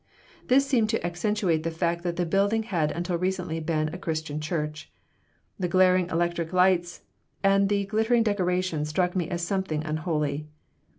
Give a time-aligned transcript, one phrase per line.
[0.47, 4.39] This seemed to accentuate the fact that the building had until recently been a Christian
[4.41, 4.91] church.
[5.59, 7.01] The glaring electric lights
[7.43, 10.47] and the glittering decorations struck me as something unholy.